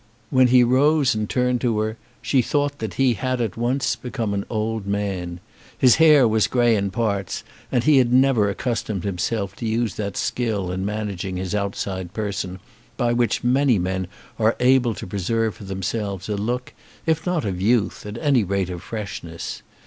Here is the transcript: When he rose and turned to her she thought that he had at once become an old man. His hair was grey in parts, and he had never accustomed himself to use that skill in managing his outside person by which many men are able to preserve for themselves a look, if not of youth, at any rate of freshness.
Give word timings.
When 0.31 0.47
he 0.47 0.63
rose 0.63 1.13
and 1.13 1.29
turned 1.29 1.61
to 1.61 1.77
her 1.77 1.95
she 2.23 2.41
thought 2.41 2.79
that 2.79 2.95
he 2.95 3.13
had 3.13 3.39
at 3.39 3.55
once 3.55 3.95
become 3.95 4.33
an 4.33 4.47
old 4.49 4.87
man. 4.87 5.39
His 5.77 5.97
hair 5.97 6.27
was 6.27 6.47
grey 6.47 6.75
in 6.75 6.89
parts, 6.89 7.43
and 7.71 7.83
he 7.83 7.97
had 7.97 8.11
never 8.11 8.49
accustomed 8.49 9.03
himself 9.03 9.55
to 9.57 9.67
use 9.67 9.97
that 9.97 10.17
skill 10.17 10.71
in 10.71 10.83
managing 10.87 11.37
his 11.37 11.53
outside 11.53 12.13
person 12.15 12.59
by 12.97 13.13
which 13.13 13.43
many 13.43 13.77
men 13.77 14.07
are 14.39 14.55
able 14.59 14.95
to 14.95 15.05
preserve 15.05 15.53
for 15.53 15.65
themselves 15.65 16.27
a 16.27 16.35
look, 16.35 16.73
if 17.05 17.27
not 17.27 17.45
of 17.45 17.61
youth, 17.61 18.03
at 18.03 18.17
any 18.17 18.43
rate 18.43 18.71
of 18.71 18.81
freshness. 18.81 19.61